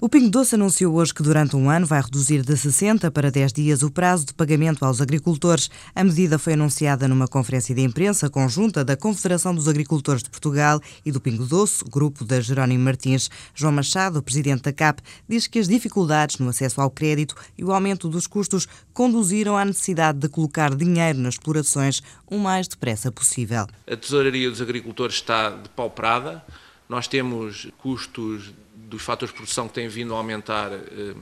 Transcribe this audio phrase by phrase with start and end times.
[0.00, 3.52] O Pingo Doce anunciou hoje que durante um ano vai reduzir de 60 para 10
[3.52, 5.68] dias o prazo de pagamento aos agricultores.
[5.92, 10.80] A medida foi anunciada numa conferência de imprensa conjunta da Confederação dos Agricultores de Portugal
[11.04, 13.28] e do Pingo Doce, grupo da Jerónimo Martins.
[13.52, 17.72] João Machado, presidente da CAP, diz que as dificuldades no acesso ao crédito e o
[17.72, 23.66] aumento dos custos conduziram à necessidade de colocar dinheiro nas explorações o mais depressa possível.
[23.84, 26.44] A tesouraria dos agricultores está depauperada.
[26.88, 28.52] Nós temos custos
[28.88, 31.14] dos fatores de produção que têm vindo a aumentar eh,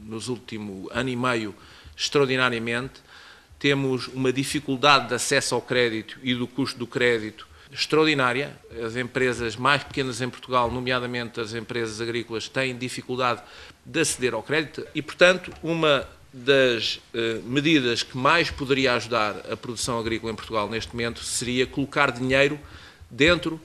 [0.00, 1.54] nos últimos ano e meio
[1.96, 3.00] extraordinariamente.
[3.58, 8.56] Temos uma dificuldade de acesso ao crédito e do custo do crédito extraordinária.
[8.84, 13.42] As empresas mais pequenas em Portugal, nomeadamente as empresas agrícolas, têm dificuldade
[13.84, 19.56] de aceder ao crédito e, portanto, uma das eh, medidas que mais poderia ajudar a
[19.56, 22.58] produção agrícola em Portugal neste momento seria colocar dinheiro
[23.10, 23.60] dentro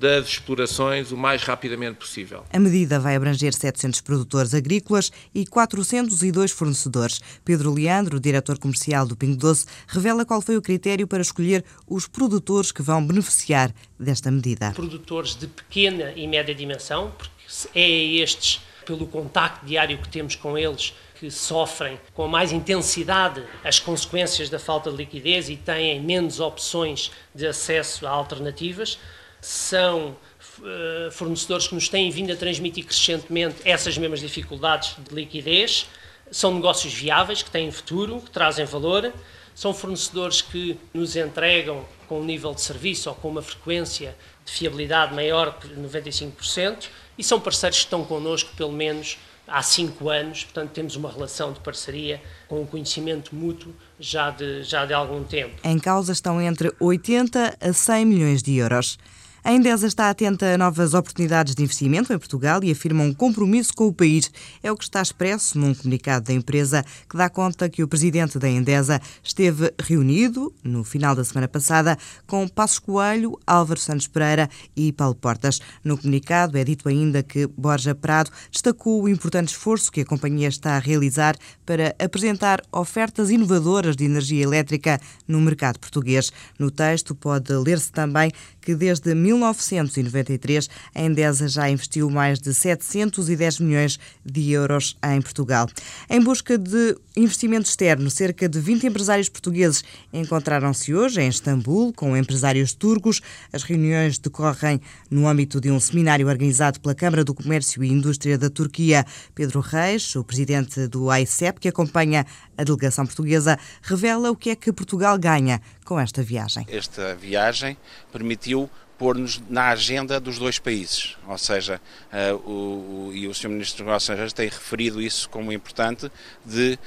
[0.00, 2.42] das explorações o mais rapidamente possível.
[2.50, 7.20] A medida vai abranger 700 produtores agrícolas e 402 fornecedores.
[7.44, 12.08] Pedro Leandro, diretor comercial do Pingo Doce, revela qual foi o critério para escolher os
[12.08, 14.72] produtores que vão beneficiar desta medida.
[14.72, 17.30] Produtores de pequena e média dimensão, porque
[17.74, 17.88] é
[18.22, 24.48] estes, pelo contacto diário que temos com eles, que sofrem com mais intensidade as consequências
[24.48, 28.98] da falta de liquidez e têm menos opções de acesso a alternativas
[29.40, 30.16] são
[30.58, 35.86] uh, fornecedores que nos têm vindo a transmitir crescentemente essas mesmas dificuldades de liquidez,
[36.30, 39.12] são negócios viáveis, que têm futuro, que trazem valor,
[39.54, 44.52] são fornecedores que nos entregam com um nível de serviço ou com uma frequência de
[44.52, 50.44] fiabilidade maior que 95% e são parceiros que estão connosco pelo menos há cinco anos,
[50.44, 55.24] portanto temos uma relação de parceria com um conhecimento mútuo já de, já de algum
[55.24, 55.56] tempo.
[55.64, 58.96] Em causa estão entre 80 a 100 milhões de euros.
[59.42, 63.72] A Endesa está atenta a novas oportunidades de investimento em Portugal e afirma um compromisso
[63.72, 64.30] com o país.
[64.62, 68.38] É o que está expresso num comunicado da empresa que dá conta que o presidente
[68.38, 71.96] da Endesa esteve reunido, no final da semana passada,
[72.26, 75.58] com Passos Coelho, Álvaro Santos Pereira e Paulo Portas.
[75.82, 80.48] No comunicado é dito ainda que Borja Prado destacou o importante esforço que a companhia
[80.48, 81.34] está a realizar
[81.64, 86.30] para apresentar ofertas inovadoras de energia elétrica no mercado português.
[86.58, 88.30] No texto pode ler-se também
[88.60, 95.68] que desde 1993, a Endesa já investiu mais de 710 milhões de euros em Portugal.
[96.08, 102.16] Em busca de investimento externo, cerca de 20 empresários portugueses encontraram-se hoje em Istambul com
[102.16, 103.20] empresários turcos.
[103.52, 104.80] As reuniões decorrem
[105.10, 109.04] no âmbito de um seminário organizado pela Câmara do Comércio e Indústria da Turquia.
[109.34, 112.26] Pedro Reis, o presidente do AICEP, que acompanha
[112.56, 116.66] a delegação portuguesa, revela o que é que Portugal ganha com esta viagem.
[116.68, 117.76] Esta viagem
[118.12, 121.16] permitiu pôr-nos na agenda dos dois países.
[121.26, 121.80] Ou seja,
[122.12, 123.48] uh, o, o, e o Sr.
[123.48, 126.12] Ministro dos Negócios Estrangeiros tem referido isso como importante,
[126.44, 126.78] de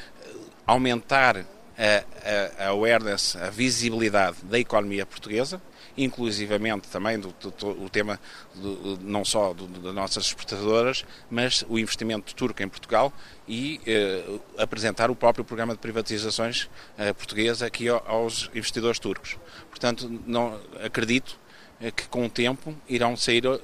[0.68, 5.60] aumentar a, a, awareness, a visibilidade da economia portuguesa,
[5.98, 8.20] inclusivamente também do, do, o tema
[8.54, 13.12] do, não só das nossas exportadoras, mas o investimento turco em Portugal
[13.48, 14.24] e eh,
[14.58, 19.38] apresentar o próprio programa de privatizações eh, português aqui aos investidores turcos.
[19.70, 21.43] Portanto, não acredito
[21.92, 23.60] que com o tempo irão sair uh,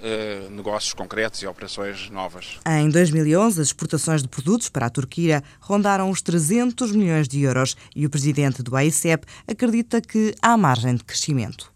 [0.51, 2.59] negócios concretos e operações novas.
[2.65, 7.75] Em 2011, as exportações de produtos para a Turquia rondaram os 300 milhões de euros
[7.95, 11.71] e o presidente do AICEP acredita que há margem de crescimento.